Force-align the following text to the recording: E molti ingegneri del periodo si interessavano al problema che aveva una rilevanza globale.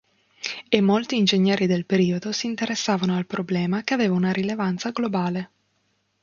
E 0.67 0.81
molti 0.81 1.15
ingegneri 1.17 1.67
del 1.67 1.85
periodo 1.85 2.31
si 2.31 2.47
interessavano 2.47 3.15
al 3.15 3.27
problema 3.27 3.83
che 3.83 3.93
aveva 3.93 4.15
una 4.15 4.31
rilevanza 4.31 4.89
globale. 4.89 5.51